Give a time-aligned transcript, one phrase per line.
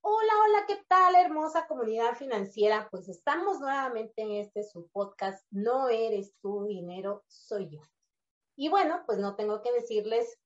[0.02, 2.88] Hola, hola, ¿qué tal, hermosa comunidad financiera?
[2.90, 7.91] Pues estamos nuevamente en este su podcast, No eres tu dinero, soy yo.
[8.56, 10.38] Y bueno, pues no tengo que decirles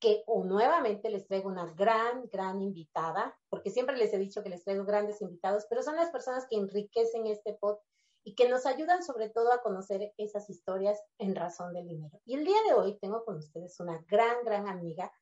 [0.00, 4.48] que o nuevamente les traigo una gran, gran invitada, porque siempre les he dicho que
[4.48, 7.86] les traigo grandes invitados, pero son las personas que enriquecen este podcast
[8.24, 12.18] y que nos ayudan sobre todo a conocer esas historias en razón del dinero.
[12.24, 15.12] Y el día de hoy tengo con ustedes una gran, gran amiga,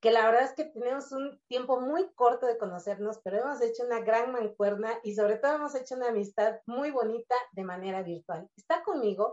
[0.00, 3.84] que la verdad es que tenemos un tiempo muy corto de conocernos, pero hemos hecho
[3.84, 8.48] una gran mancuerna y sobre todo hemos hecho una amistad muy bonita de manera virtual.
[8.56, 9.32] Está conmigo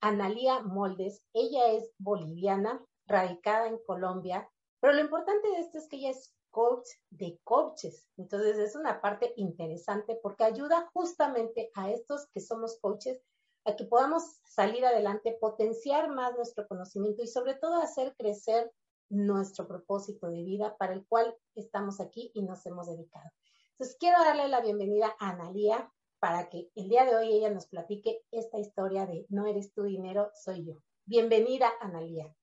[0.00, 1.24] Analía Moldes.
[1.32, 4.48] Ella es boliviana, radicada en Colombia,
[4.80, 8.08] pero lo importante de esto es que ella es coach de coaches.
[8.16, 13.22] Entonces es una parte interesante porque ayuda justamente a estos que somos coaches
[13.64, 18.72] a que podamos salir adelante, potenciar más nuestro conocimiento y sobre todo hacer crecer
[19.10, 23.28] nuestro propósito de vida para el cual estamos aquí y nos hemos dedicado.
[23.72, 27.66] Entonces quiero darle la bienvenida a Analía para que el día de hoy ella nos
[27.66, 30.82] platique esta historia de no eres tu dinero, soy yo.
[31.06, 32.34] Bienvenida, Analía.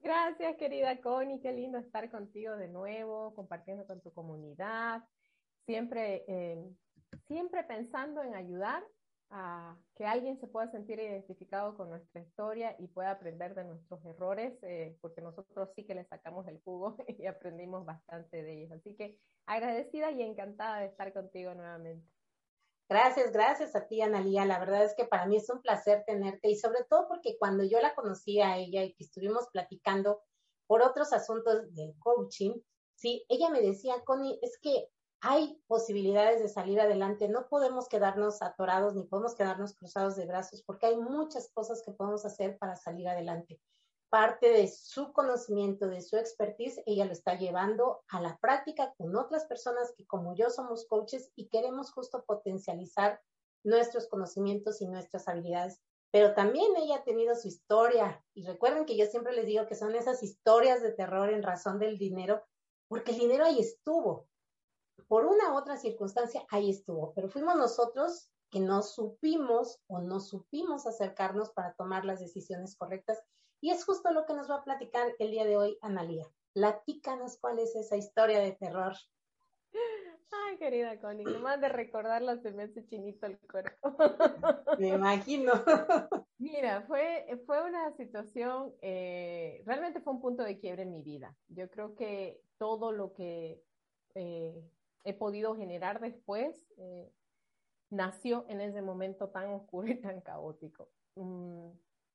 [0.00, 1.40] Gracias, querida Connie.
[1.40, 5.04] Qué lindo estar contigo de nuevo, compartiendo con tu comunidad.
[5.66, 6.64] Siempre, eh,
[7.28, 8.82] siempre pensando en ayudar
[9.30, 14.04] a que alguien se pueda sentir identificado con nuestra historia y pueda aprender de nuestros
[14.04, 18.72] errores, eh, porque nosotros sí que le sacamos el jugo y aprendimos bastante de ellos.
[18.72, 22.06] Así que agradecida y encantada de estar contigo nuevamente.
[22.92, 24.44] Gracias, gracias a ti, Analía.
[24.44, 27.64] La verdad es que para mí es un placer tenerte y sobre todo porque cuando
[27.64, 30.20] yo la conocí a ella y que estuvimos platicando
[30.66, 32.52] por otros asuntos del coaching,
[32.94, 34.90] sí, ella me decía, Connie, es que
[35.22, 40.62] hay posibilidades de salir adelante, no podemos quedarnos atorados ni podemos quedarnos cruzados de brazos
[40.62, 43.58] porque hay muchas cosas que podemos hacer para salir adelante
[44.12, 49.16] parte de su conocimiento, de su expertise, ella lo está llevando a la práctica con
[49.16, 53.22] otras personas que como yo somos coaches y queremos justo potencializar
[53.64, 55.80] nuestros conocimientos y nuestras habilidades.
[56.10, 59.76] Pero también ella ha tenido su historia y recuerden que yo siempre les digo que
[59.76, 62.42] son esas historias de terror en razón del dinero,
[62.88, 64.28] porque el dinero ahí estuvo.
[65.08, 70.20] Por una u otra circunstancia, ahí estuvo, pero fuimos nosotros que no supimos o no
[70.20, 73.18] supimos acercarnos para tomar las decisiones correctas
[73.62, 76.26] y es justo lo que nos va a platicar el día de hoy Analía.
[76.52, 78.92] Platícanos cuál es esa historia de terror.
[80.32, 83.96] Ay, querida Connie, nomás de recordarla se me hace chinito el cuerpo.
[84.78, 85.52] Me imagino.
[86.38, 91.36] Mira, fue, fue una situación, eh, realmente fue un punto de quiebre en mi vida.
[91.46, 93.62] Yo creo que todo lo que
[94.16, 94.60] eh,
[95.04, 97.12] he podido generar después eh,
[97.90, 100.90] nació en ese momento tan oscuro y tan caótico.
[101.14, 101.70] Mm,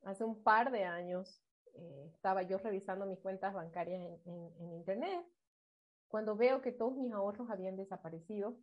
[0.07, 1.41] hace un par de años
[1.73, 5.25] eh, estaba yo revisando mis cuentas bancarias en, internet,
[6.07, 8.57] cuando veo que todos mis ahorros habían desaparecido,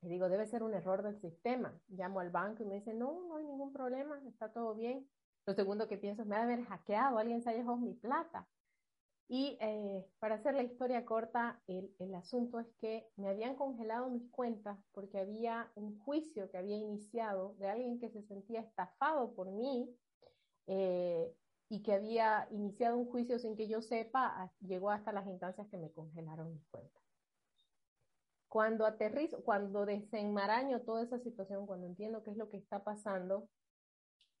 [0.00, 1.76] y digo, debe ser un error del sistema.
[1.88, 5.08] Llamo al banco y me dicen, no, no hay ningún problema, está todo bien.
[5.44, 7.94] Lo segundo que pienso es, me ha de haber hackeado, alguien se ha llevado mi
[7.94, 8.46] plata.
[9.28, 14.08] Y eh, para hacer la historia corta, el, el, asunto es que me habían congelado
[14.08, 19.34] mis cuentas porque había un juicio que había iniciado de alguien que se sentía estafado
[19.34, 19.94] por mí
[20.68, 21.34] eh,
[21.70, 25.78] y que había iniciado un juicio sin que yo sepa, llegó hasta las instancias que
[25.78, 27.02] me congelaron mis cuentas.
[28.48, 33.48] Cuando aterrizo, cuando desenmaraño toda esa situación, cuando entiendo qué es lo que está pasando,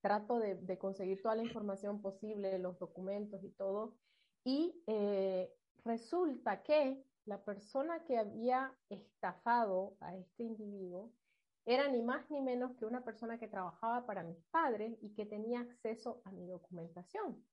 [0.00, 3.94] trato de, conseguir toda la información posible, los documentos y todo,
[4.44, 5.52] y eh,
[5.84, 11.10] resulta que la persona que había estafado a este individuo
[11.68, 15.26] era ni más ni menos que una persona que trabajaba para mis padres y que
[15.26, 17.44] tenía acceso a mi documentación.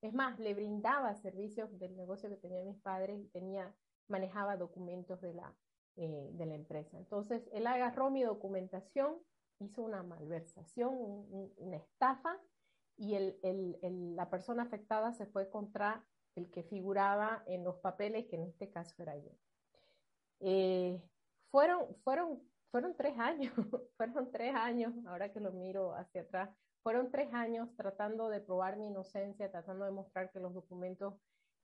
[0.00, 3.74] Es más, le brindaba servicios del negocio que tenían mis padres y tenía,
[4.06, 5.52] manejaba documentos de la,
[5.96, 6.96] eh, de la empresa.
[6.96, 9.16] Entonces, él agarró mi documentación,
[9.58, 10.94] hizo una malversación,
[11.56, 12.40] una estafa,
[12.96, 18.26] y el, el, la persona afectada se fue contra el que figuraba en los papeles,
[18.26, 19.32] que en este caso era yo.
[20.38, 21.02] Eh,
[21.50, 22.42] fueron, fueron
[22.76, 23.54] fueron tres años,
[23.96, 26.50] fueron tres años, ahora que lo miro hacia atrás,
[26.82, 31.14] fueron tres años tratando de probar mi inocencia, tratando de mostrar que los documentos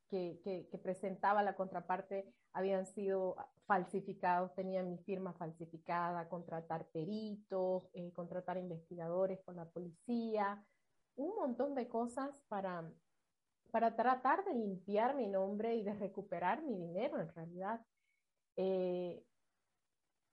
[0.08, 3.36] que, que, presentaba la contraparte habían sido
[3.66, 10.64] falsificados, tenían mi firma falsificada, contratar peritos, eh, contratar investigadores con la policía,
[11.16, 12.90] un montón de cosas para,
[13.70, 17.84] para tratar de limpiar mi nombre y de recuperar mi dinero en realidad.
[18.56, 19.22] Eh,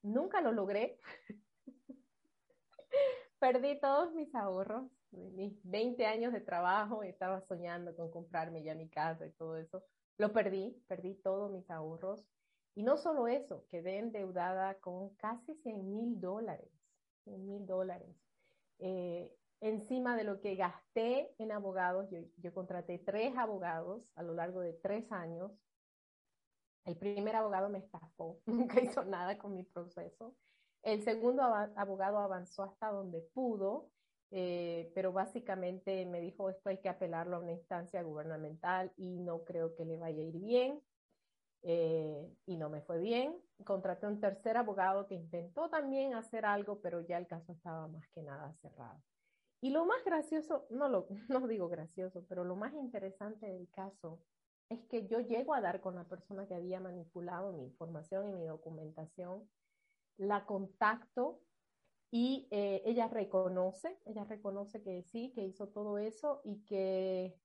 [0.02, 1.00] nunca lo logré.
[3.40, 8.90] Perdí todos mis ahorros, mis 20 años de trabajo, estaba soñando con comprarme ya mi
[8.90, 9.84] casa y todo eso.
[10.18, 12.26] Lo perdí, perdí todos mis ahorros.
[12.76, 16.70] Y no solo eso, quedé endeudada con casi 100 mil dólares,
[17.24, 18.16] 100 mil dólares.
[18.80, 24.34] Eh, encima de lo que gasté en abogados, yo, yo, contraté tres abogados a lo
[24.34, 25.52] largo de tres años.
[26.90, 30.36] El primer abogado me estafó, nunca hizo nada con mi proceso.
[30.82, 33.92] El segundo abogado avanzó hasta donde pudo,
[34.32, 39.44] eh, pero básicamente me dijo esto hay que apelarlo a una instancia gubernamental y no
[39.44, 40.82] creo que le vaya a ir bien.
[41.62, 43.40] Eh, y no me fue bien.
[43.66, 48.08] Contraté un tercer abogado que intentó también hacer algo, pero ya el caso estaba más
[48.10, 49.00] que nada cerrado.
[49.62, 54.24] Y lo más gracioso, no, lo, no digo gracioso, pero lo más interesante del caso
[54.70, 58.34] es que yo llego a dar con la persona que había manipulado mi información y
[58.34, 59.50] mi documentación,
[60.18, 61.42] la contacto
[62.12, 67.36] y eh, ella reconoce, ella reconoce que sí, que hizo todo eso y que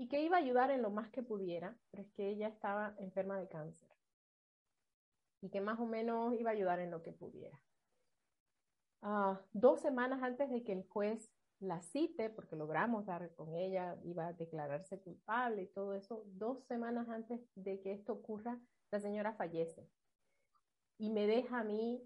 [0.00, 2.94] y que iba a ayudar en lo más que pudiera, pero es que ella estaba
[2.98, 3.88] enferma de cáncer
[5.40, 7.60] y que más o menos iba a ayudar en lo que pudiera.
[9.02, 13.98] Uh, dos semanas antes de que el juez la cite, porque logramos dar con ella,
[14.04, 18.60] iba a declararse culpable y todo eso, dos semanas antes de que esto ocurra,
[18.90, 19.88] la señora fallece.
[20.98, 22.02] Y me deja a mí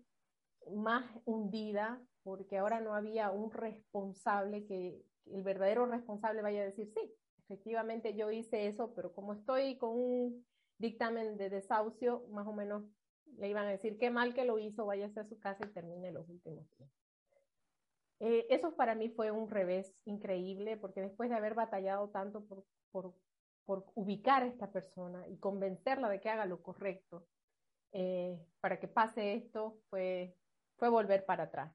[0.74, 6.88] más hundida porque ahora no había un responsable que el verdadero responsable vaya a decir,
[6.94, 10.46] sí, efectivamente yo hice eso, pero como estoy con un
[10.78, 12.84] dictamen de desahucio, más o menos
[13.38, 16.12] le iban a decir, qué mal que lo hizo, váyase a su casa y termine
[16.12, 17.01] los últimos días.
[18.24, 22.44] Eh, eso para mí fue un revés increíble, porque después de haber batallado tanto
[22.92, 23.14] por,
[23.96, 27.26] ubicar a esta persona y convencerla de que haga lo correcto,
[27.90, 30.36] eh, para que pase esto, fue,
[30.76, 31.74] fue volver para atrás.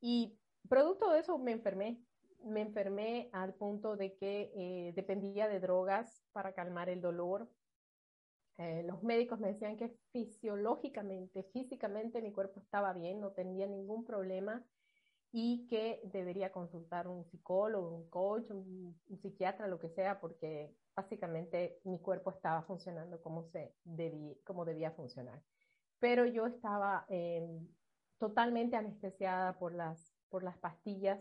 [0.00, 0.36] Y
[0.68, 2.00] producto de eso me enfermé,
[2.42, 7.48] me enfermé al punto de que eh, dependía de drogas para calmar el dolor.
[8.84, 14.64] Los médicos me decían que fisiológicamente, físicamente mi cuerpo estaba bien, no tenía ningún problema
[15.38, 21.78] y que debería consultar un psicólogo, un coach, un, psiquiatra, lo que sea, porque básicamente
[21.84, 25.42] mi cuerpo estaba funcionando como, se debía, como debía funcionar.
[25.98, 27.68] Pero yo estaba em,
[28.16, 31.20] totalmente anestesiada por las, por las pastillas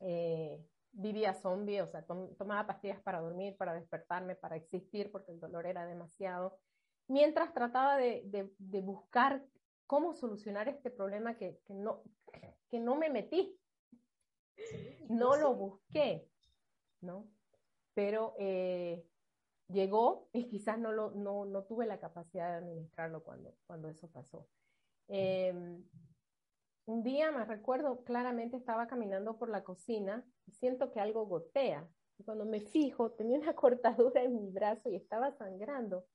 [0.00, 0.58] eh,
[0.92, 5.66] vivía zombie, o sea, tomaba pastillas para dormir, para despertarme, para existir, porque el dolor
[5.66, 6.58] era demasiado,
[7.08, 8.22] mientras trataba de,
[8.58, 9.44] de, buscar
[9.86, 12.02] cómo solucionar este problema que, que, no,
[12.68, 13.58] que no me metí,
[15.08, 16.28] no lo busqué,
[17.00, 17.28] ¿no?
[17.94, 19.06] Pero eh,
[19.68, 24.08] llegó y quizás no, lo, no, no, tuve la capacidad de administrarlo cuando, cuando eso
[24.10, 24.46] pasó.
[25.08, 25.54] Eh,
[26.86, 31.88] un día me recuerdo claramente estaba caminando por la cocina y siento que algo gotea.
[32.18, 36.06] Y cuando me fijo, tenía una cortadura en mi brazo y estaba sangrando.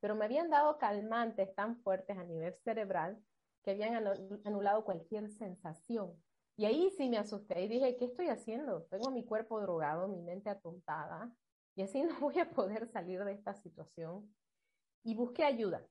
[0.00, 3.22] Pero me habían dado calmantes tan fuertes a nivel cerebral
[3.62, 4.06] que habían
[4.44, 6.14] anulado cualquier sensación.
[6.56, 8.82] Y ahí sí me asusté y dije, ¿qué estoy haciendo?
[8.84, 11.32] Tengo mi cuerpo drogado, mi mente atontada
[11.74, 14.34] y así no voy a poder salir de esta situación.
[15.04, 15.86] Y busqué ayuda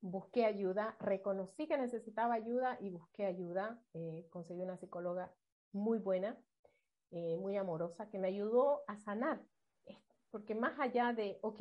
[0.00, 3.80] busqué ayuda, reconocí que necesitaba ayuda y busqué ayuda.
[3.94, 5.32] Eh, conseguí una psicóloga
[5.72, 6.38] muy buena,
[7.10, 9.42] eh, muy amorosa, que me ayudó a sanar.
[10.30, 11.60] Porque más allá de, ok,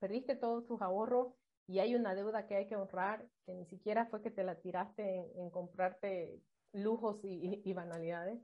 [0.00, 1.32] perdiste todos tus ahorros
[1.68, 4.56] y hay una deuda que hay que honrar, que ni siquiera fue que te la
[4.56, 6.42] tiraste en, comprarte
[6.72, 8.40] lujos y, banalidades,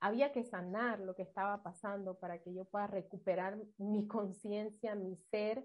[0.00, 5.16] había que sanar lo que estaba pasando para que yo pueda recuperar mi conciencia, mi
[5.16, 5.64] ser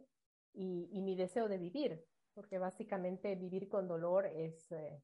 [0.53, 2.05] y mi deseo de vivir
[2.35, 5.01] porque básicamente vivir con dolor es, eh,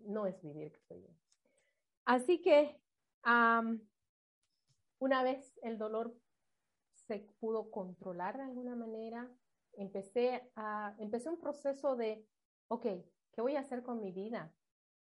[0.00, 1.08] no es vivir, creo yo.
[2.04, 2.80] Así que
[4.98, 6.14] una vez el dolor
[6.92, 9.28] se pudo controlar de alguna manera,
[9.78, 12.26] empecé, a, empecé un proceso de,
[12.68, 12.86] ok,
[13.32, 14.52] ¿qué voy a hacer con mi vida?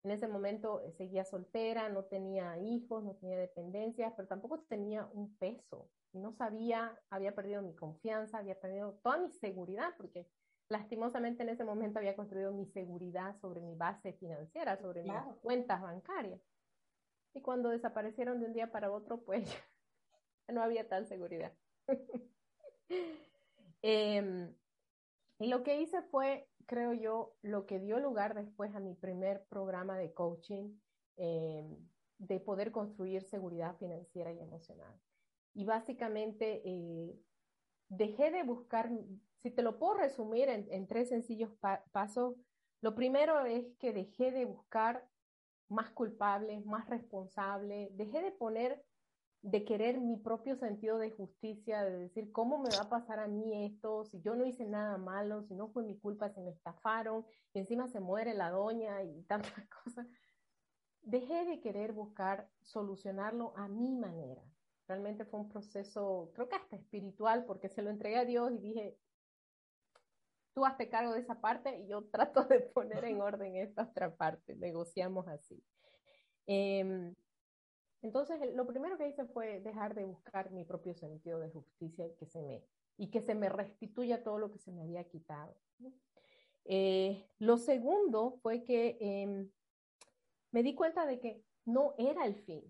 [0.04, 5.06] En ese momento eh, seguía soltera, no tenía hijos, no tenía dependencias, pero tampoco tenía
[5.06, 5.90] un peso.
[6.12, 10.30] No sabía, había perdido mi confianza, había perdido toda mi seguridad, porque
[10.68, 15.82] lastimosamente en ese momento había construido mi seguridad sobre mi base financiera, sobre mis cuentas
[15.82, 16.40] bancarias.
[17.34, 19.44] Y cuando desaparecieron de un día para otro, pues
[20.48, 21.52] no había tal seguridad.
[23.82, 24.54] Em,
[25.38, 29.44] y lo que hice fue, creo yo, lo que dio lugar después a mi primer
[29.49, 30.78] programa de coaching,
[31.16, 31.76] em,
[32.18, 34.99] de poder construir seguridad financiera y emocional.
[35.54, 37.18] y básicamente eh,
[37.88, 38.90] dejé de buscar,
[39.42, 41.50] si te lo puedo resumir en, tres sencillos
[41.90, 42.37] pasos,
[42.80, 45.08] lo primero es que dejé de buscar
[45.68, 48.85] más culpables, más responsables, dejé de poner,
[49.42, 53.28] de querer mi propio sentido de justicia, de decir, ¿cómo me va a pasar a
[53.28, 54.04] mí esto?
[54.04, 57.61] Si yo no hice nada malo, si no fue mi culpa, si me estafaron, y
[57.61, 59.52] encima se muere la doña y tantas
[59.85, 60.07] cosas.
[61.02, 64.42] Dejé de querer buscar solucionarlo a mi manera.
[64.88, 68.59] Realmente fue un proceso, creo que hasta espiritual, porque se lo entregué a Dios y
[68.59, 68.99] dije,
[70.54, 74.16] tú hazte cargo de esa parte y yo trato de poner en orden esta otra
[74.16, 75.62] parte, negociamos así.
[76.47, 77.14] Em,
[78.02, 82.14] entonces, lo primero que hice fue dejar de buscar mi propio sentido de justicia y
[82.14, 82.64] que se me,
[82.97, 85.57] y que se me restituya todo lo que se me había quitado.
[86.64, 89.50] Eh, lo segundo fue que em,
[90.52, 92.62] me di cuenta de que no era el fin,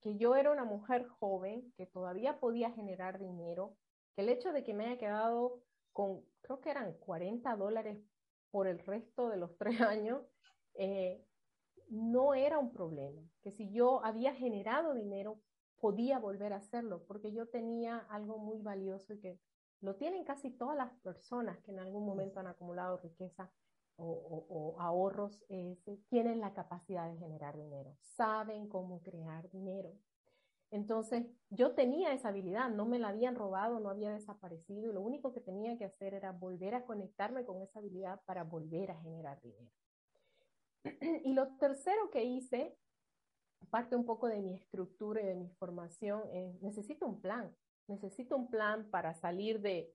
[0.00, 3.76] que yo era una mujer joven, que todavía podía generar dinero,
[4.14, 7.98] que el hecho de que me haya quedado con, creo que eran 40 dólares
[8.50, 10.22] por el resto de los tres años,
[10.74, 11.24] eh,
[11.92, 15.38] no era un problema, que si yo había generado dinero,
[15.78, 19.38] podía volver a hacerlo, porque yo tenía algo muy valioso y que
[19.80, 23.52] lo tienen casi todas las personas que en algún momento han acumulado riqueza
[23.96, 25.44] o, ahorros,
[26.08, 29.92] tienen la capacidad de generar dinero, saben cómo crear dinero.
[30.70, 35.02] Entonces, yo tenía esa habilidad, no me la habían robado, no había desaparecido y lo
[35.02, 39.00] único que tenía que hacer era volver a conectarme con esa habilidad para volver a
[39.02, 39.81] generar dinero.
[41.24, 42.76] Y lo tercero que hice,
[43.70, 47.54] parte un poco de mi estructura y de mi formación, es necesito un plan,
[47.88, 49.94] necesito un plan para salir de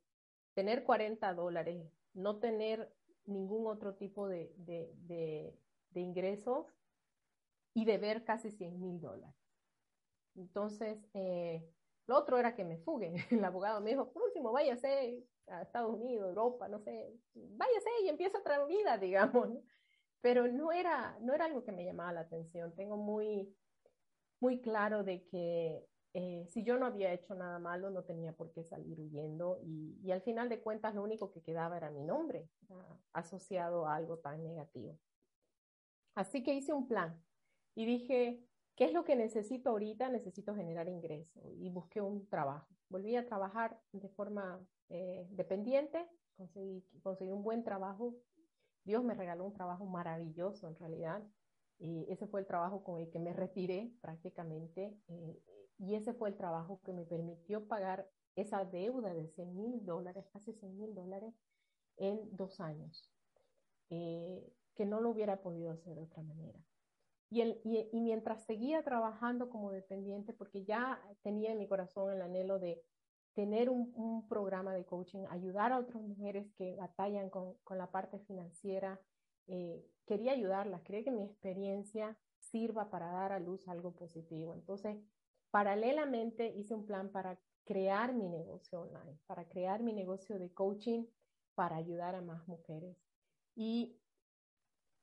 [0.54, 2.92] tener 40 dólares, no tener
[3.26, 5.60] ningún otro tipo de, de, de,
[5.92, 6.66] de ingresos
[7.74, 9.36] y deber casi 100 mil dólares.
[10.36, 11.64] Entonces, eh,
[12.08, 13.14] lo otro era que me fugue.
[13.32, 18.10] El abogado me dijo, por último, váyase a Estados Unidos, Europa, no sé, váyase y
[18.10, 19.50] empieza otra vida, digamos.
[20.22, 22.74] Pero no era, no era algo que me llamaba la atención.
[22.76, 23.56] Tengo muy,
[24.40, 28.52] muy claro de que eh, si yo no había hecho nada malo, no tenía por
[28.52, 32.50] qué salir huyendo y, al final de cuentas lo único que quedaba era mi nombre
[33.14, 34.98] asociado a algo tan negativo.
[36.16, 37.24] Así que hice un plan
[37.76, 38.48] y dije,
[38.78, 40.08] ¿Qué es lo que necesito ahorita?
[40.10, 42.68] Necesito generar ingresos y busqué un trabajo.
[42.90, 48.16] Volví a trabajar de forma eh, dependiente, conseguí, conseguí un buen trabajo.
[48.88, 51.22] Dios me regaló un trabajo maravilloso en realidad.
[51.78, 54.98] Y ese fue el trabajo con el que me retiré prácticamente.
[55.10, 55.44] Eh,
[55.78, 60.26] y ese fue el trabajo que me permitió pagar esa deuda de 100 mil dólares,
[60.32, 61.34] casi 100 mil dólares,
[61.98, 63.12] en dos años,
[63.90, 66.60] eh, que no lo hubiera podido hacer de otra manera.
[67.30, 67.44] Y,
[67.92, 72.82] mientras seguía trabajando como dependiente, porque ya tenía en mi corazón el anhelo de
[73.38, 78.18] tener un, programa de coaching, ayudar a otras mujeres que batallan con, con la parte
[78.18, 79.00] financiera,
[79.46, 84.56] eh, quería ayudarlas, quería que mi experiencia sirva para dar a luz algo positivo.
[84.56, 84.98] Entonces,
[85.52, 91.06] paralelamente hice un plan para crear mi negocio online, para crear mi negocio de coaching
[91.54, 92.98] para ayudar a más mujeres.
[93.56, 94.00] Y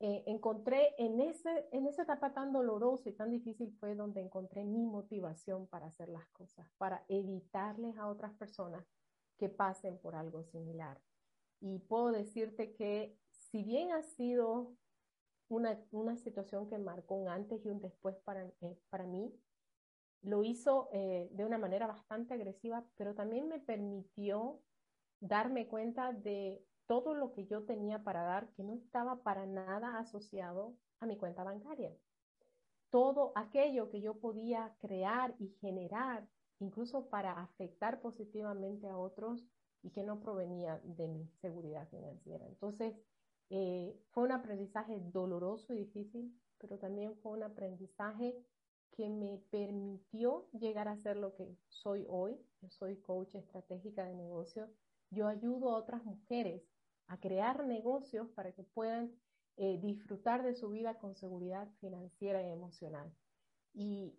[0.01, 4.65] eh, encontré en, ese, en esa etapa tan dolorosa y tan difícil fue donde encontré
[4.65, 8.85] mi motivación para hacer las cosas, para evitarles a otras personas
[9.39, 11.01] que pasen por algo similar.
[11.61, 14.75] Y puedo decirte que si bien ha sido
[15.49, 19.33] una, una situación que marcó un antes y un después para, eh, para mí,
[20.23, 24.61] lo hizo eh, de una manera bastante agresiva, pero también me permitió
[25.21, 29.99] darme cuenta de todo lo que yo tenía para dar que no estaba para nada
[29.99, 31.97] asociado a mi cuenta bancaria.
[32.91, 36.29] Todo aquello que yo podía crear y generar,
[36.61, 39.45] incluso para afectar positivamente a otros
[39.83, 42.47] y que no provenía de mi seguridad financiera.
[42.47, 42.95] Entonces,
[43.51, 48.35] eh, fue un aprendizaje doloroso y difícil, pero también fue un aprendizaje
[48.93, 52.39] que me permitió llegar a ser lo que soy hoy.
[52.61, 54.71] Yo soy coach estratégica de negocio.
[55.11, 56.63] Yo ayudo a otras mujeres
[57.07, 59.13] a crear negocios para que puedan
[59.57, 63.13] eh, disfrutar de su vida con seguridad financiera y emocional.
[63.73, 64.15] Y,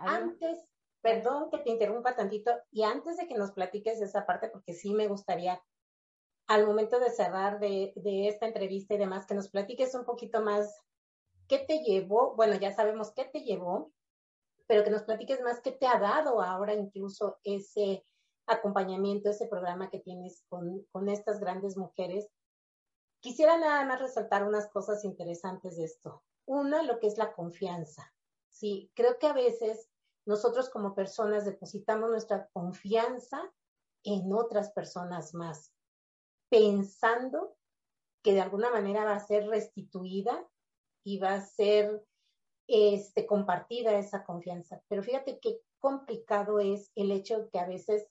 [0.00, 0.58] antes,
[1.00, 4.92] perdón que te interrumpa tantito, y antes de que nos platiques esa parte, porque sí
[4.92, 5.62] me gustaría
[6.46, 10.42] al momento de cerrar de, de esta entrevista y demás, que nos platiques un poquito
[10.42, 10.82] más
[11.46, 13.92] qué te llevó, bueno, ya sabemos qué te llevó,
[14.66, 18.04] pero que nos platiques más qué te ha dado ahora incluso ese
[18.48, 22.28] acompañamiento, ese programa que tienes con, con estas grandes mujeres.
[23.20, 26.22] Quisiera nada más resaltar unas cosas interesantes de esto.
[26.46, 28.12] Una, lo que es la confianza.
[28.48, 29.88] Sí, creo que a veces
[30.26, 33.52] nosotros como personas depositamos nuestra confianza
[34.04, 35.72] en otras personas más,
[36.50, 37.56] pensando
[38.22, 40.48] que de alguna manera va a ser restituida
[41.04, 42.04] y va a ser
[42.66, 44.82] este, compartida esa confianza.
[44.88, 48.06] Pero fíjate qué complicado es el hecho de que a veces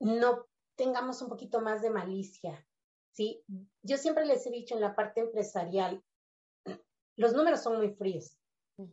[0.00, 2.66] no tengamos un poquito más de malicia.
[3.12, 3.42] ¿sí?
[3.82, 6.02] Yo siempre les he dicho en la parte empresarial,
[7.16, 8.38] los números son muy fríos.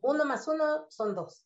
[0.02, 1.46] Uno más uno son dos.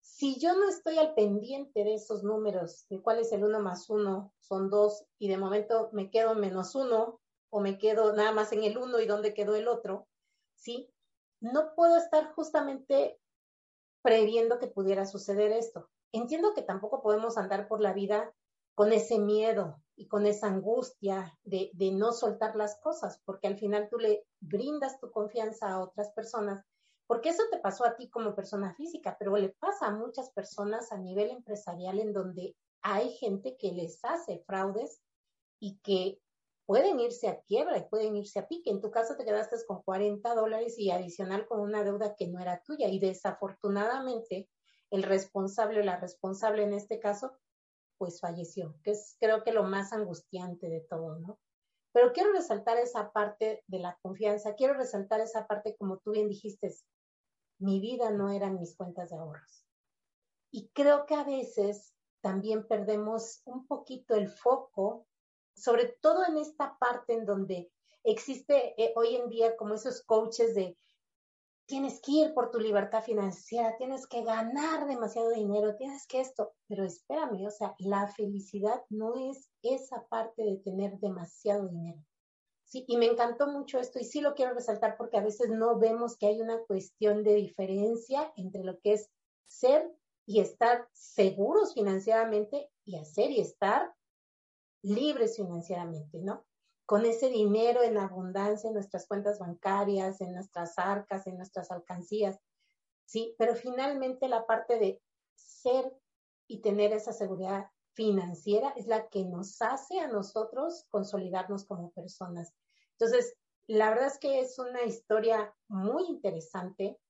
[0.00, 3.88] Si yo no estoy al pendiente de esos números, de cuál es el uno más
[3.90, 8.52] uno, son dos, y de momento me quedo menos uno, o me quedo nada más
[8.52, 10.08] en el uno y dónde quedó el otro,
[10.54, 10.92] ¿sí?
[11.40, 13.20] No puedo estar justamente
[14.00, 15.90] previendo que pudiera suceder esto.
[16.12, 18.34] Entiendo que tampoco podemos andar por la vida
[18.74, 23.88] con ese miedo y con esa angustia de, no soltar las cosas, porque al final
[23.90, 26.64] tú le brindas tu confianza a otras personas,
[27.06, 30.92] porque eso te pasó a ti como persona física, pero le pasa a muchas personas
[30.92, 35.02] a nivel empresarial en donde hay gente que les hace fraudes
[35.60, 36.18] y que
[36.64, 38.70] pueden irse a quiebra y pueden irse a pique.
[38.70, 42.40] En tu caso te quedaste con 40 dólares y adicional con una deuda que no
[42.40, 44.48] era tuya y desafortunadamente
[44.90, 47.32] el responsable o la responsable en este caso
[48.02, 51.38] pues falleció, que es creo que lo más angustiante de todo, ¿no?
[51.92, 56.28] Pero quiero resaltar esa parte de la confianza, quiero resaltar esa parte como tú bien
[56.28, 56.74] dijiste,
[57.60, 59.64] mi vida no eran mis cuentas de ahorros.
[60.50, 65.06] Y creo que a veces también perdemos un poquito el foco,
[65.54, 67.70] sobre todo en esta parte en donde
[68.02, 70.76] existe eh, hoy en día como esos coaches de
[71.66, 76.52] tienes que ir por tu libertad financiera, tienes que ganar demasiado dinero, tienes que esto,
[76.68, 82.02] pero espérame, o sea, la felicidad no es esa parte de tener demasiado dinero.
[82.64, 85.78] Sí, y me encantó mucho esto y sí lo quiero resaltar porque a veces no
[85.78, 89.10] vemos que hay una cuestión de diferencia entre lo que es
[89.46, 89.90] ser
[90.26, 93.92] y estar seguros financieramente y hacer y estar
[94.82, 96.44] libres financieramente, ¿no?
[96.92, 102.38] Con ese dinero en abundancia en nuestras cuentas bancarias, en nuestras arcas, en nuestras alcancías.
[103.06, 105.00] Sí, pero finalmente la parte de
[105.34, 105.90] ser
[106.46, 112.52] y tener esa seguridad financiera es la que nos hace a nosotros consolidarnos como personas.
[112.98, 117.00] Entonces, la verdad es que es una historia muy interesante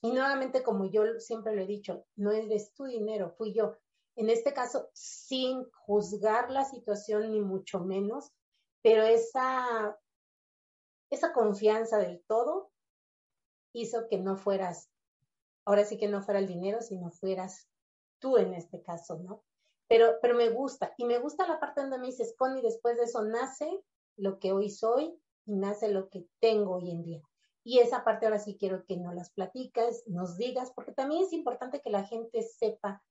[0.00, 3.76] y nuevamente, como yo siempre lo he dicho, no es tu dinero, fui yo.
[4.16, 8.32] En este caso, sin juzgar la situación ni mucho menos,
[8.82, 9.98] pero esa,
[11.10, 12.70] esa confianza del todo
[13.72, 14.90] hizo que no fueras,
[15.64, 17.68] ahora sí que no fuera el dinero, sino fueras
[18.18, 19.44] tú en este caso, ¿no?
[19.88, 23.04] Pero, pero me gusta, y me gusta la parte donde me dices, Connie, después de
[23.04, 23.82] eso nace
[24.16, 27.22] lo que hoy soy y nace lo que tengo hoy en día.
[27.64, 31.32] Y esa parte ahora sí quiero que nos las platicas, nos digas, porque también es
[31.32, 33.02] importante que la gente sepa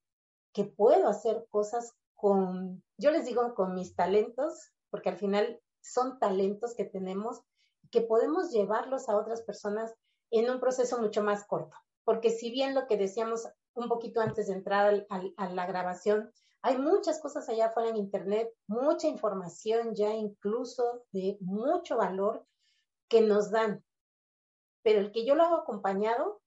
[0.53, 6.19] que puedo hacer cosas con, yo les digo, con mis talentos, porque al final son
[6.19, 7.41] talentos que tenemos
[7.89, 9.93] que podemos llevarlos a otras personas
[10.29, 11.75] en un proceso mucho más corto.
[12.03, 16.77] Porque si bien lo que decíamos un poquito antes de entrar a la grabación, hay
[16.77, 22.45] muchas cosas allá afuera en Internet, mucha información ya incluso de mucho valor
[23.07, 23.83] que nos dan.
[24.83, 26.41] Pero el que yo lo hago acompañado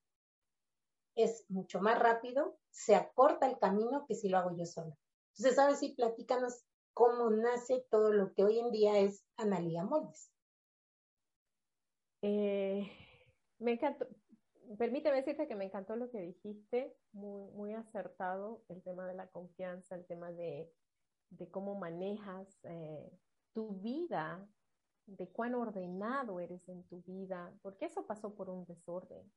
[1.14, 4.96] es mucho más rápido, se acorta el camino que si lo hago yo solo.
[5.36, 10.30] Entonces, ahora sí, platícanos cómo nace todo lo que hoy en día es Analía Moldes.
[12.22, 12.90] Eh,
[13.58, 14.06] me encantó,
[14.78, 19.26] permíteme decirte que me encantó lo que dijiste, muy, muy acertado el tema de la
[19.26, 20.72] confianza, el tema de,
[21.30, 23.12] de cómo manejas eh,
[23.52, 24.48] tu vida,
[25.06, 29.30] de cuán ordenado eres en tu vida, porque eso pasó por un desorden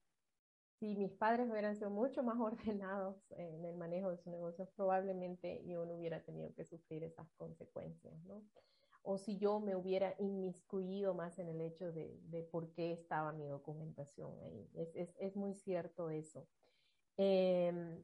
[0.79, 5.63] si mis padres hubieran sido mucho más ordenados en el manejo de sus negocios, probablemente
[5.65, 8.43] yo no hubiera tenido que sufrir esas consecuencias, ¿no?
[9.03, 13.45] O si yo me hubiera inmiscuido más en el hecho de, por qué estaba mi
[13.45, 14.69] documentación ahí.
[14.73, 16.45] Es, es, muy cierto eso.
[17.15, 18.03] Eh,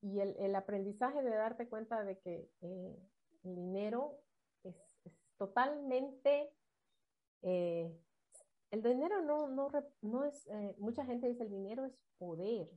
[0.00, 2.98] y el, el, aprendizaje de darte cuenta de que eh,
[3.44, 4.18] el dinero
[4.64, 6.50] es, es totalmente
[7.42, 7.94] eh,
[8.72, 12.70] el dinero no, no, no es, eh, mucha gente dice el dinero es poder.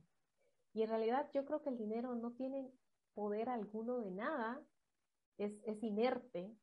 [0.74, 2.70] Y en realidad yo creo que el dinero no tiene
[3.14, 4.62] poder alguno de nada,
[5.38, 6.54] es, es inerte,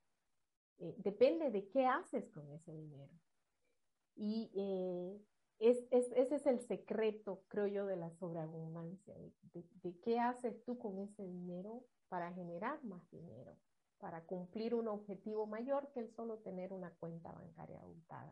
[0.77, 3.11] eh, depende de qué haces con ese dinero.
[4.15, 5.19] Y eh,
[5.57, 10.63] es, es, ese es el secreto, creo yo, de la sobreabundancia, de, de qué haces
[10.63, 13.57] tú con ese dinero para generar más dinero,
[13.97, 18.31] para cumplir un objetivo mayor que el solo tener una cuenta bancaria abultada.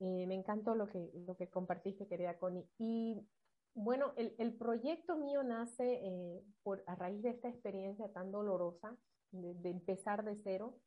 [0.00, 2.68] Eh, me encantó lo que, lo que compartiste, querida Connie.
[2.78, 3.26] Y
[3.74, 8.96] Bueno, el, el proyecto mío nace eh, por, a raíz de esta experiencia tan dolorosa
[9.32, 10.78] de, de, empezar de cero.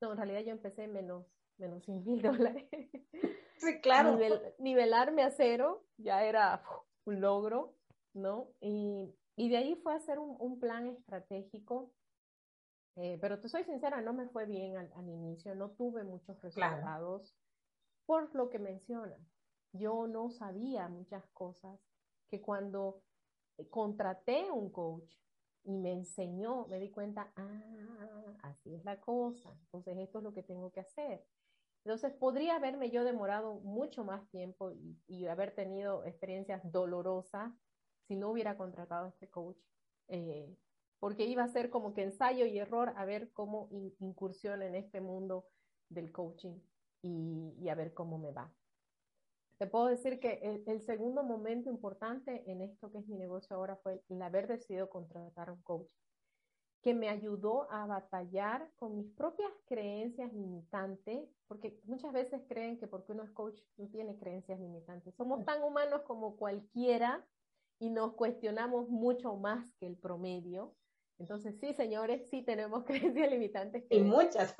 [0.00, 1.26] No, en realidad yo empecé menos,
[1.58, 2.68] menos 100 mil dólares.
[3.58, 4.12] Sí, claro.
[4.14, 6.62] Nivel, nivelarme a cero ya era
[7.06, 7.74] un logro,
[8.14, 8.48] ¿no?
[8.60, 11.92] Y, y de ahí fue hacer un, un plan estratégico.
[12.96, 16.40] Eh, pero te soy sincera, no me fue bien al, al inicio, no tuve muchos
[16.42, 17.22] resultados claro.
[18.08, 19.20] Por lo que mencionas.
[19.74, 21.78] Yo no sabía muchas cosas
[22.30, 23.02] que cuando
[23.68, 25.12] contraté un coach
[25.64, 30.32] y me enseñó, me di cuenta, ah, así es la cosa, entonces esto es lo
[30.32, 31.22] que tengo que hacer.
[31.84, 34.72] Entonces, podría haberme yo demorado mucho más tiempo
[35.06, 37.52] y, haber tenido experiencias dolorosas
[38.06, 39.58] si no hubiera contratado este coach,
[40.08, 40.56] eh,
[40.98, 44.76] porque iba a ser como que ensayo y error a ver cómo in, incursión en
[44.76, 45.46] este mundo
[45.90, 46.58] del coaching
[47.02, 48.52] y, a ver cómo me va.
[49.58, 53.76] Te puedo decir que el, segundo momento importante en esto que es mi negocio ahora
[53.76, 55.90] fue el haber decidido contratar un coach
[56.80, 62.86] que me ayudó a batallar con mis propias creencias limitantes, porque muchas veces creen que
[62.86, 65.14] porque uno es coach no tiene creencias limitantes.
[65.16, 67.26] Somos tan humanos como cualquiera
[67.80, 70.74] y nos cuestionamos mucho más que el promedio.
[71.18, 73.84] Entonces, sí, señores, sí tenemos creencias limitantes.
[73.90, 74.54] y muchas.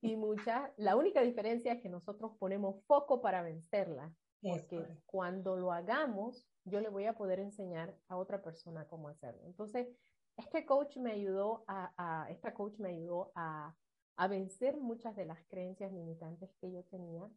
[0.00, 0.70] y muchas.
[0.76, 4.12] La única diferencia es que nosotros ponemos foco para vencerlas.
[4.42, 9.42] Porque cuando lo hagamos, yo le voy a poder enseñar a otra persona cómo hacerlo.
[9.44, 9.88] Entonces,
[10.36, 13.74] este coach me ayudó a, a esta coach me ayudó a,
[14.16, 17.28] a, vencer muchas de las creencias limitantes que yo tenía.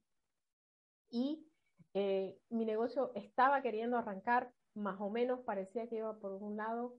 [1.10, 1.48] Y
[1.94, 6.96] eh, mi negocio estaba queriendo arrancar, más o menos parecía que iba por un lado,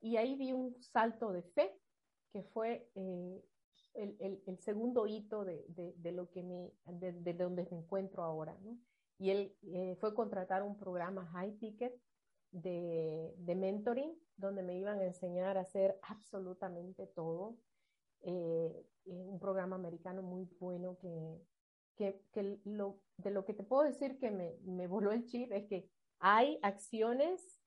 [0.00, 1.74] y ahí di un salto de fe,
[2.32, 3.44] que fue eh,
[3.94, 8.56] el, el, segundo hito de, de, lo que me, de, de, donde me encuentro ahora.
[9.18, 11.94] Y él eh, fue contratar un programa high ticket
[12.52, 17.56] de, de, mentoring, donde me iban a enseñar a hacer absolutamente todo.
[18.22, 21.42] Eh, un programa americano muy bueno que,
[21.96, 25.52] que, que, lo, de lo que te puedo decir que me, me voló el chip
[25.52, 27.59] es que hay acciones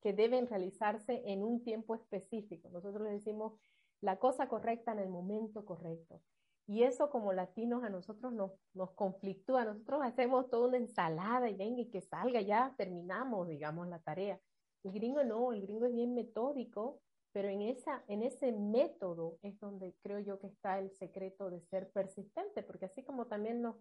[0.00, 2.68] que deben realizarse en un tiempo específico.
[2.70, 3.54] Nosotros le decimos
[4.00, 6.20] la cosa correcta en el momento correcto.
[6.66, 9.64] Y eso como latinos a nosotros nos, nos conflictúa.
[9.64, 14.38] Nosotros hacemos toda una ensalada y venga y que salga, ya terminamos, digamos, la tarea.
[14.84, 17.00] El gringo no, el gringo es bien metódico,
[17.32, 21.60] pero en, esa, en ese método es donde creo yo que está el secreto de
[21.62, 23.76] ser persistente, porque así como también los,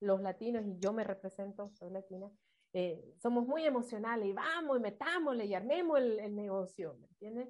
[0.00, 2.30] los latinos, y yo me represento, soy latina,
[2.72, 7.48] eh, somos muy emocionales y vamos y metámosle y armemos el, el negocio, ¿me entiendes?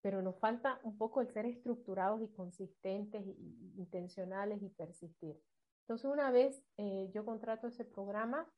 [0.00, 5.40] Pero nos falta un poco el ser estructurados y consistentes, y, y intencionales y persistir.
[5.82, 8.50] Entonces, una vez eh, yo contrato ese programa,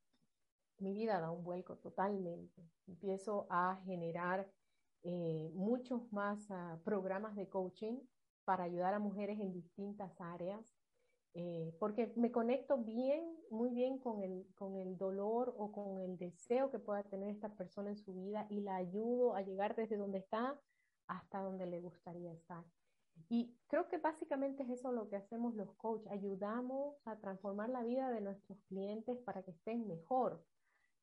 [0.79, 2.62] mi vida da un vuelco totalmente.
[2.87, 4.49] Empiezo a generar
[5.03, 7.99] eh, muchos más uh, programas de coaching
[8.45, 10.76] para ayudar a mujeres en distintas áreas,
[11.38, 16.16] eh, porque me conecto bien, muy bien con el, con el dolor o con el
[16.16, 19.99] deseo que pueda tener esta persona en su vida y la ayudo a llegar desde
[19.99, 20.59] donde está
[21.09, 22.64] hasta donde le gustaría estar.
[23.29, 27.83] Y creo que básicamente es eso lo que hacemos los coaches, ayudamos a transformar la
[27.83, 30.42] vida de nuestros clientes para que estén mejor,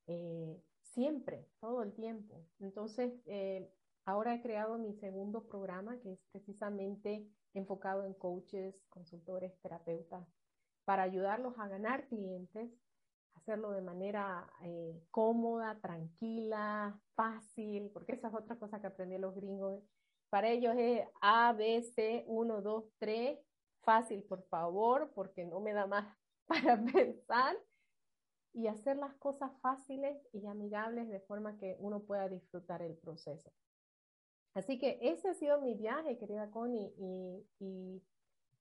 [0.07, 2.43] eh, siempre, todo el tiempo.
[2.59, 3.71] Entonces, eh,
[4.03, 10.27] ahora he creado mi segundo programa que es precisamente enfocado en coaches, consultores, terapeutas,
[10.85, 12.69] para ayudarlos a ganar clientes,
[13.35, 19.35] hacerlo de manera eh, cómoda, tranquila, fácil, porque esa es otra cosa que aprendí los
[19.35, 19.83] gringos.
[20.29, 23.39] Para ellos es A, B, C, 1, 2, 3,
[23.81, 27.55] fácil, por favor, porque no me da más para pensar
[28.53, 33.51] y hacer las cosas fáciles y amigables de forma que uno pueda disfrutar el proceso.
[34.53, 36.93] Así que ese ha sido mi viaje, querida Connie,
[37.59, 38.01] y,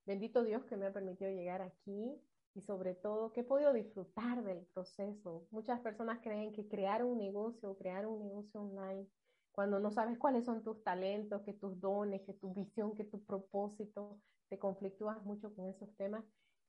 [0.05, 2.19] bendito Dios que me ha permitido llegar aquí
[2.55, 5.47] y sobre todo que he podido disfrutar del proceso.
[5.51, 9.07] Muchas personas creen que crear un negocio crear un negocio online,
[9.51, 13.23] cuando no sabes cuáles son tus talentos, que tus dones, que tu visión, que tu
[13.23, 16.23] propósito, te conflictúas mucho con esos temas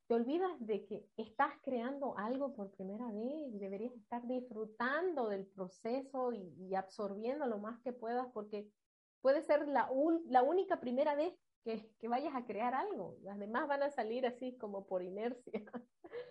[0.07, 5.47] te olvidas de que estás creando algo por primera vez y deberías estar disfrutando del
[5.47, 8.69] proceso y, y absorbiendo lo más que puedas porque
[9.25, 9.89] puede ser la,
[10.27, 11.33] la única primera vez
[11.65, 13.17] que, que, vayas a crear algo.
[13.23, 15.65] Las demás van a salir así como por inercia.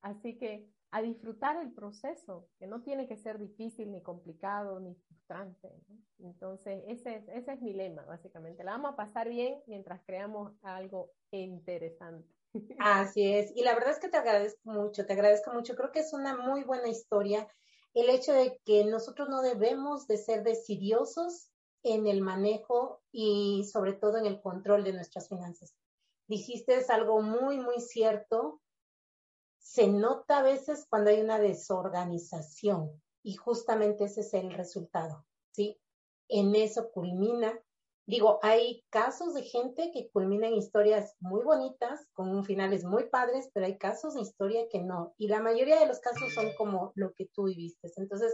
[0.00, 4.94] así que a disfrutar el proceso, que no tiene que ser difícil, ni complicado, ni
[4.94, 5.72] frustrante.
[6.20, 8.62] Entonces, ese es, ese es mi lema, básicamente.
[8.62, 12.32] La vamos a pasar bien mientras creamos algo interesante.
[12.78, 15.98] Así es, y la verdad es que te agradezco mucho, te agradezco mucho, creo que
[15.98, 17.48] es una muy buena historia
[17.92, 21.50] el hecho de que nosotros no debemos de ser decidiosos
[21.94, 25.74] en el manejo y sobre todo en el control de nuestras finanzas.
[26.28, 28.60] Dijiste es algo muy, muy cierto.
[29.58, 35.80] Se nota a veces cuando hay una desorganización y justamente ese es el resultado, ¿sí?
[36.28, 37.60] En eso culmina
[38.08, 43.66] Digo, hay casos de gente que culminan historias muy bonitas, con finales muy padres, pero
[43.66, 45.12] hay casos de historia que no.
[45.18, 47.90] Y la mayoría de los casos son como lo que tú viviste.
[47.96, 48.32] Entonces,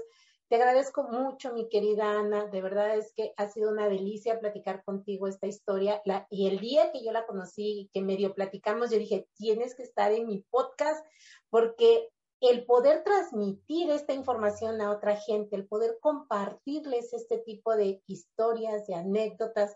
[0.53, 2.45] te agradezco mucho, mi querida Ana.
[2.45, 6.03] De verdad es que ha sido una delicia platicar contigo esta historia.
[6.29, 10.13] y el día que yo la conocí, que medio platicamos, yo dije, tienes que estar
[10.13, 11.07] en mi podcast
[11.49, 12.11] porque
[12.41, 18.87] el poder transmitir esta información a otra gente, el poder compartirles este tipo de historias,
[18.87, 19.75] de anécdotas,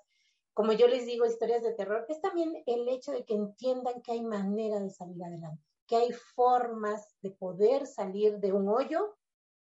[0.52, 4.12] como yo les digo, historias de terror, es también el hecho de que entiendan que
[4.12, 9.16] hay manera de salir adelante, que hay formas de poder salir de un hoyo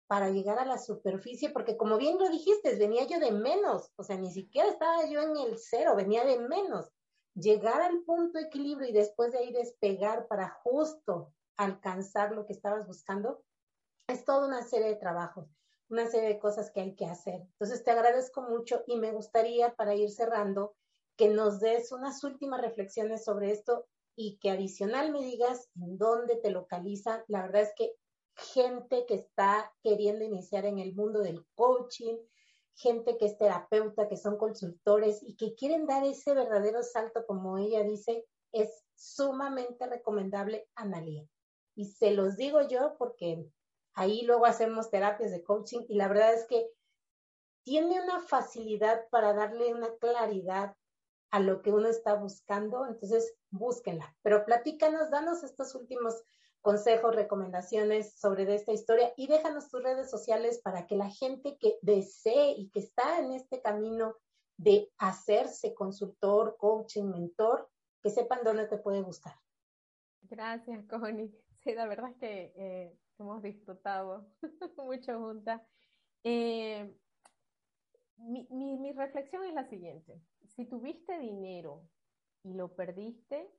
[0.08, 4.04] para llegar a la superficie, porque como bien lo dijiste, venía yo de menos, o
[4.04, 6.90] sea, ni siquiera estaba yo en el cero, venía de menos.
[7.36, 12.88] Llegar al punto equilibrio y después de ahí despegar para justo alcanzar lo que estabas
[12.88, 13.44] buscando,
[14.08, 15.50] es toda una serie de trabajos,
[15.90, 17.42] una serie de cosas que hay que hacer.
[17.42, 20.76] Entonces, te agradezco mucho y me gustaría, para ir cerrando,
[21.18, 26.38] que nos des unas últimas reflexiones sobre esto y que adicional me digas en dónde
[26.38, 27.26] te localiza.
[27.28, 27.96] La verdad es que
[28.38, 32.18] gente que está queriendo iniciar en el mundo del coaching,
[32.76, 37.58] gente que es terapeuta, que son consultores y que quieren dar ese verdadero salto, como
[37.58, 41.28] ella dice, es sumamente recomendable Analia.
[41.76, 43.50] Y se los digo yo porque
[43.94, 46.70] ahí luego hacemos terapias de coaching y la verdad es que
[47.64, 50.76] tiene una facilidad para darle una claridad
[51.32, 54.16] a lo que uno está buscando, entonces búsquenla.
[54.22, 56.24] Pero platícanos, danos estos últimos
[56.68, 61.78] consejos, recomendaciones sobre esta historia y déjanos tus redes sociales para que la gente que
[61.82, 64.18] desee y que está en este camino
[64.58, 67.70] de hacerse consultor, coaching, mentor,
[68.04, 69.34] que sepan dónde te puede buscar.
[70.24, 71.34] Gracias, Connie.
[71.64, 74.28] Sí, la verdad es que eh, hemos disfrutado
[74.76, 75.62] mucho juntas.
[76.26, 76.94] Eh,
[78.18, 80.22] mi, mi, reflexión es la siguiente.
[80.50, 81.88] Si tuviste dinero
[82.44, 83.50] y lo perdiste,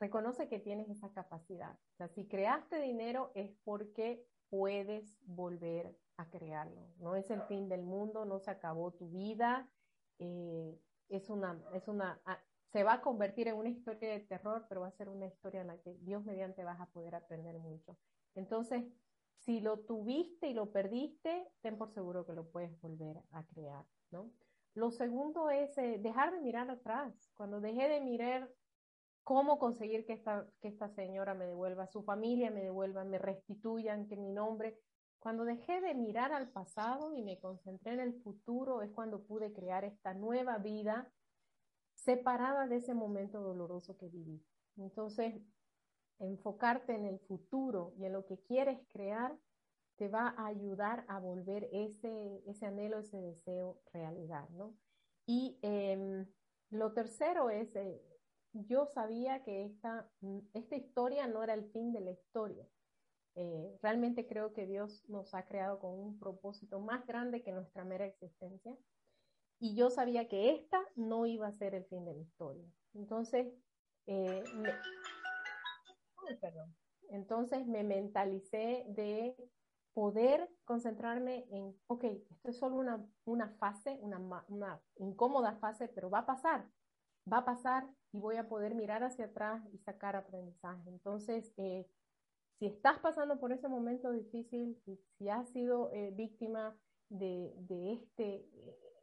[0.00, 1.72] reconoce que tienes esa capacidad.
[1.72, 6.88] O sea, si creaste dinero es porque puedes volver a crearlo.
[6.98, 9.68] No es el fin del mundo, no se acabó tu vida.
[10.18, 10.78] Eh,
[11.08, 12.20] es una, es una,
[12.72, 15.60] se va a convertir en una historia de terror, pero va a ser una historia
[15.60, 17.96] en la que Dios mediante vas a poder aprender mucho.
[18.34, 18.84] Entonces,
[19.44, 23.84] si lo tuviste y lo perdiste, ten por seguro que lo puedes volver a crear,
[24.10, 24.30] ¿no?
[24.74, 27.30] Lo segundo es eh, dejar de mirar atrás.
[27.34, 28.50] Cuando dejé de mirar
[29.24, 34.06] cómo conseguir que esta, que esta señora me devuelva, su familia me devuelva, me restituyan,
[34.06, 34.78] que mi nombre,
[35.18, 39.52] cuando dejé de mirar al pasado y me concentré en el futuro, es cuando pude
[39.52, 41.10] crear esta nueva vida
[41.94, 44.44] separada de ese momento doloroso que viví.
[44.76, 45.40] Entonces,
[46.18, 49.36] enfocarte en el futuro y en lo que quieres crear
[49.96, 54.74] te va a ayudar a volver ese, ese anhelo, ese deseo realidad, ¿no?
[55.26, 56.26] Y em,
[56.70, 58.02] lo tercero es, eh,
[58.54, 60.08] yo sabía que esta,
[60.52, 62.66] esta historia no era el fin de la historia.
[63.36, 67.84] Eh, realmente creo que Dios nos ha creado con un propósito más grande que nuestra
[67.84, 68.76] mera existencia
[69.58, 72.66] y yo sabía que esta no iba a ser el fin de la historia.
[72.94, 73.52] Entonces,
[74.06, 74.70] eh, me,
[77.08, 79.36] Entonces me mentalicé de
[79.94, 86.10] poder concentrarme en, ok, esto es solo una, una fase, una, una, incómoda fase, pero
[86.10, 86.68] va a pasar,
[87.30, 90.88] va a pasar y voy a poder mirar hacia atrás y sacar aprendizaje.
[90.88, 91.86] Entonces, eh,
[92.58, 96.76] si estás pasando por ese momento difícil, si, has sido eh, víctima
[97.08, 97.54] de,
[97.92, 98.48] este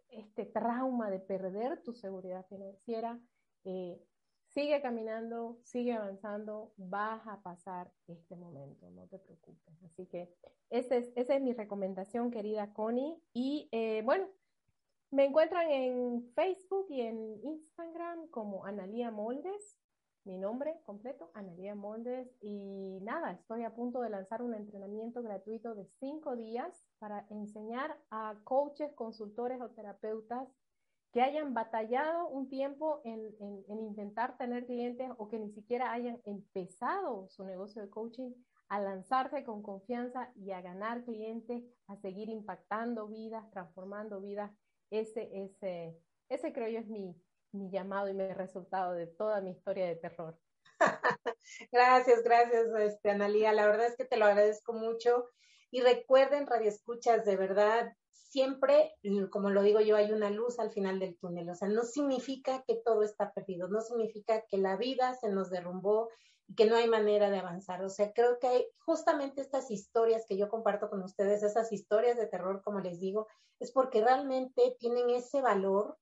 [0.09, 3.17] este trauma de perder tu seguridad financiera,
[3.63, 3.97] eh,
[4.49, 9.81] sigue caminando, sigue avanzando, vas a pasar este momento, no te preocupes.
[9.85, 10.29] Así que
[10.69, 13.21] esa es, mi recomendación, querida Connie.
[13.33, 13.69] Y
[14.03, 14.27] bueno,
[15.11, 19.81] me encuentran en Facebook y en Instagram como Analía Moldes
[20.23, 25.73] mi nombre completo, Analia Moldes, y nada, estoy a punto de lanzar un entrenamiento gratuito
[25.73, 30.47] de cinco días para enseñar a coaches, consultores o terapeutas
[31.11, 36.21] que hayan batallado un tiempo en, en, intentar tener clientes o que ni siquiera hayan
[36.25, 38.31] empezado su negocio de coaching
[38.69, 44.51] a lanzarse con confianza y a ganar clientes, a seguir impactando vidas, transformando vidas.
[44.91, 45.97] Ese, ese,
[46.29, 47.15] ese creo yo es mi,
[47.51, 50.37] mi llamado y mi resultado de toda mi historia de terror.
[51.71, 53.53] gracias, gracias, este, Analia.
[53.53, 55.25] La verdad es que te lo agradezco mucho.
[55.71, 58.93] Y recuerden, Radio Escuchas, de verdad, siempre,
[59.29, 61.49] como lo digo yo, hay una luz al final del túnel.
[61.49, 65.49] O sea, no significa que todo está perdido, no significa que la vida se nos
[65.49, 66.09] derrumbó
[66.55, 67.83] que no hay manera de avanzar.
[67.83, 72.17] O sea, creo que hay justamente estas historias que yo comparto con ustedes, esas historias
[72.17, 73.27] de terror, como les digo,
[73.59, 75.97] es porque realmente tienen ese valor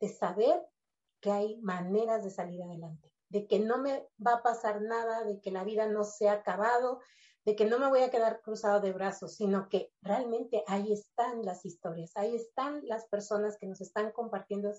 [0.00, 0.62] de saber
[1.20, 5.40] que hay maneras de salir adelante, de que no me va a pasar nada, de
[5.40, 7.00] que la vida no se ha acabado,
[7.44, 11.42] de que no me voy a quedar cruzado de brazos, sino que realmente ahí están
[11.44, 14.72] las historias, ahí están las personas que nos están compartiendo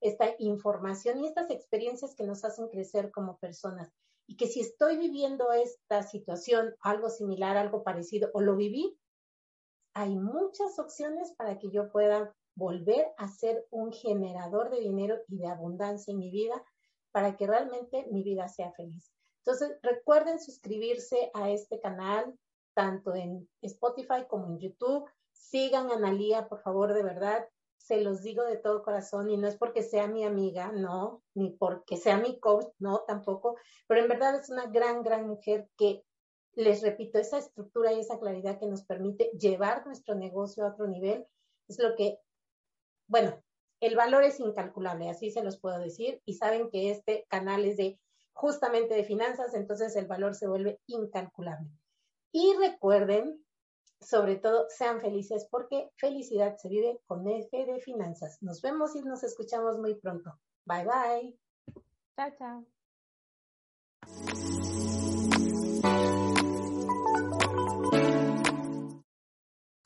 [0.00, 3.92] esta información y estas experiencias que nos hacen crecer como personas.
[4.28, 8.96] Y que si estoy viviendo esta situación, algo similar, algo parecido, o lo viví,
[9.94, 15.38] hay muchas opciones para que yo pueda volver a ser un generador de dinero y
[15.38, 16.62] de abundancia en mi vida
[17.10, 19.10] para que realmente mi vida sea feliz.
[19.44, 22.38] Entonces, recuerden suscribirse a este canal,
[22.74, 25.08] tanto en Spotify como en YouTube.
[25.32, 27.48] Sigan a Analia, por favor, de verdad.
[27.88, 31.52] Se los digo de todo corazón y no es porque sea mi amiga, no, ni
[31.52, 36.04] porque sea mi coach, no, tampoco, pero en verdad es una gran, gran mujer que,
[36.52, 40.86] les repito, esa estructura y esa claridad que nos permite llevar nuestro negocio a otro
[40.86, 41.26] nivel
[41.66, 42.18] es lo que,
[43.06, 43.42] bueno,
[43.80, 47.78] el valor es incalculable, así se los puedo decir, y saben que este canal es
[47.78, 47.98] de
[48.34, 51.70] justamente de finanzas, entonces el valor se vuelve incalculable.
[52.32, 53.42] Y recuerden,
[54.00, 58.38] sobre todo, sean felices porque felicidad se vive con F de finanzas.
[58.42, 60.38] Nos vemos y nos escuchamos muy pronto.
[60.64, 61.38] Bye bye.
[62.16, 62.66] Chao, chao.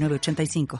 [0.00, 0.66] 85